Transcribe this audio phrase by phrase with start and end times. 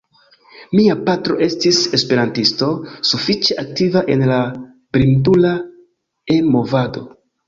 [0.77, 2.69] Mia patro estis esperantisto,
[3.09, 4.39] sufiĉe aktiva en la
[4.97, 5.53] blindula
[6.37, 7.05] E-movado.